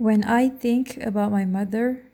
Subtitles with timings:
[0.00, 2.06] When I think about my mother,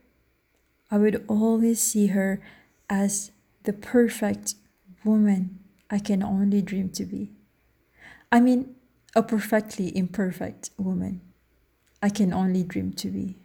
[0.91, 2.43] I would always see her
[2.91, 3.31] as
[3.63, 4.57] the perfect
[5.05, 7.31] woman I can only dream to be.
[8.33, 8.75] I mean,
[9.15, 11.21] a perfectly imperfect woman
[12.03, 13.37] I can only dream to be.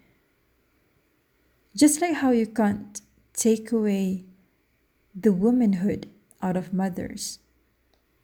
[1.76, 3.00] Just like how you can't
[3.36, 4.26] take away
[5.14, 6.10] the womanhood
[6.42, 7.38] out of mothers,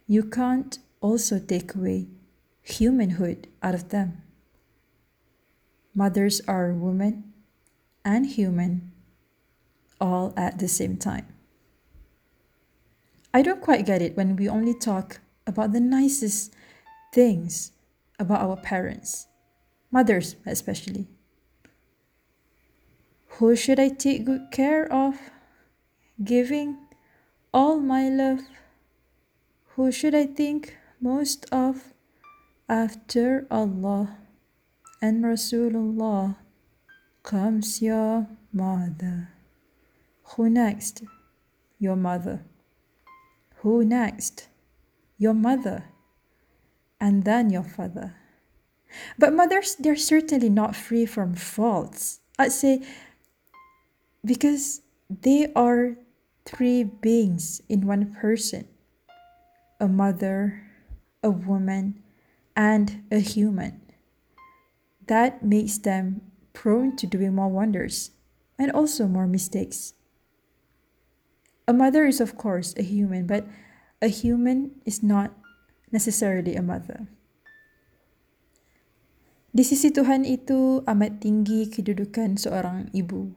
[0.07, 2.07] you can't also take away
[2.63, 4.23] humanhood out of them.
[5.97, 7.33] Mothers are women
[8.05, 8.91] and human
[9.99, 11.25] all at the same time.
[13.33, 16.53] I don't quite get it when we only talk about the nicest
[17.11, 17.71] things
[18.19, 19.25] about our parents,
[19.89, 21.07] mothers especially.
[23.41, 25.17] Who should I take good care of?
[26.23, 26.77] Giving
[27.51, 28.41] all my love.
[29.73, 31.91] Who should I think most of
[32.69, 34.26] after Allah
[35.01, 36.37] and Rasulullah
[37.23, 39.29] comes your mother.
[40.35, 41.03] Who next?
[41.79, 42.43] Your mother.
[43.57, 44.47] Who next?
[45.17, 45.85] Your mother.
[46.99, 48.15] And then your father.
[49.19, 52.19] But mothers, they're certainly not free from faults.
[52.39, 52.81] I'd say
[54.25, 55.95] because they are
[56.45, 58.67] three beings in one person
[59.79, 60.63] a mother,
[61.21, 62.01] a woman,
[62.55, 63.86] and a human.
[65.07, 68.11] That makes them prone to doing more wonders
[68.59, 69.95] and also more mistakes.
[71.67, 73.43] A mother is, of course, a human, but
[73.99, 75.35] a human is not
[75.91, 77.07] necessarily a mother.
[79.51, 83.31] Di sisi Tuhan itu amat tinggi kedudukan seorang ibu.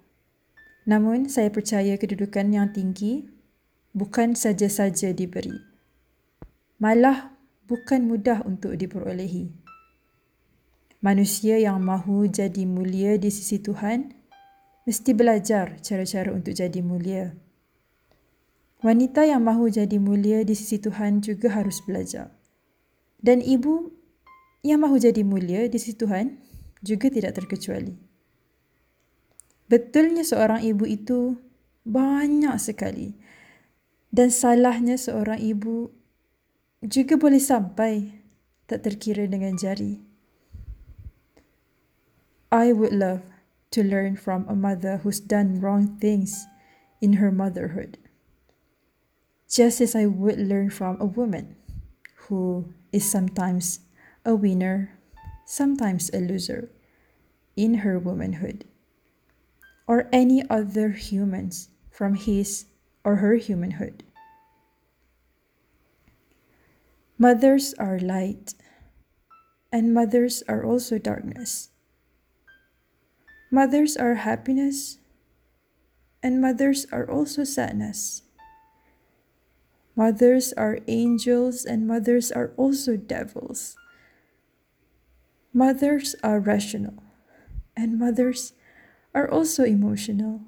[0.86, 3.30] Namun, saya percaya kedudukan yang tinggi
[3.94, 5.54] bukan saja-saja diberi.
[6.82, 7.34] Malah
[7.66, 9.69] bukan mudah untuk diperolehi.
[11.00, 14.12] Manusia yang mahu jadi mulia di sisi Tuhan
[14.84, 17.32] mesti belajar cara-cara untuk jadi mulia.
[18.84, 22.36] Wanita yang mahu jadi mulia di sisi Tuhan juga harus belajar.
[23.16, 23.96] Dan ibu
[24.60, 26.36] yang mahu jadi mulia di sisi Tuhan
[26.84, 27.96] juga tidak terkecuali.
[29.72, 31.40] Betulnya seorang ibu itu
[31.88, 33.16] banyak sekali.
[34.12, 35.96] Dan salahnya seorang ibu
[36.84, 38.20] juga boleh sampai
[38.68, 40.09] tak terkira dengan jari.
[42.52, 43.22] I would love
[43.70, 46.46] to learn from a mother who's done wrong things
[47.00, 47.96] in her motherhood.
[49.48, 51.54] Just as I would learn from a woman
[52.26, 53.80] who is sometimes
[54.24, 54.98] a winner,
[55.46, 56.70] sometimes a loser
[57.56, 58.64] in her womanhood,
[59.86, 62.66] or any other humans from his
[63.04, 64.02] or her humanhood.
[67.16, 68.54] Mothers are light,
[69.70, 71.69] and mothers are also darkness.
[73.52, 74.98] Mothers are happiness,
[76.22, 78.22] and mothers are also sadness.
[79.96, 83.76] Mothers are angels, and mothers are also devils.
[85.52, 87.02] Mothers are rational,
[87.76, 88.52] and mothers
[89.14, 90.42] are also emotional.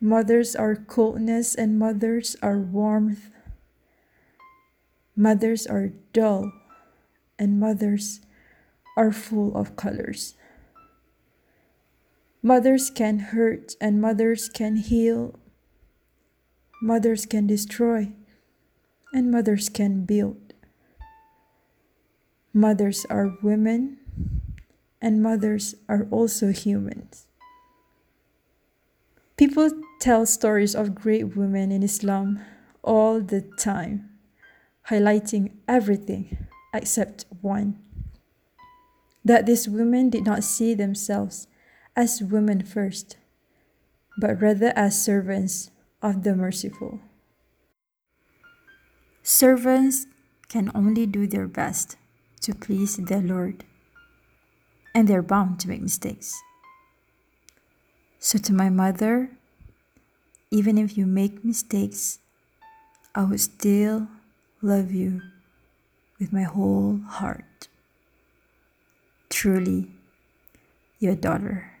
[0.00, 3.30] Mothers are coldness, and mothers are warmth.
[5.14, 6.50] Mothers are dull,
[7.38, 8.20] and mothers
[8.96, 10.34] are full of colors.
[12.42, 15.38] Mothers can hurt and mothers can heal.
[16.80, 18.12] Mothers can destroy
[19.12, 20.54] and mothers can build.
[22.54, 23.98] Mothers are women
[25.02, 27.26] and mothers are also humans.
[29.36, 29.70] People
[30.00, 32.40] tell stories of great women in Islam
[32.82, 34.08] all the time,
[34.88, 37.78] highlighting everything except one
[39.24, 41.46] that these women did not see themselves
[41.96, 43.16] as women first,
[44.18, 45.70] but rather as servants
[46.02, 47.00] of the merciful.
[49.22, 50.06] Servants
[50.48, 51.96] can only do their best
[52.40, 53.64] to please their Lord,
[54.94, 56.40] and they're bound to make mistakes.
[58.18, 59.30] So, to my mother,
[60.50, 62.18] even if you make mistakes,
[63.14, 64.08] I will still
[64.62, 65.22] love you
[66.18, 67.68] with my whole heart.
[69.30, 69.90] Truly,
[70.98, 71.79] your daughter.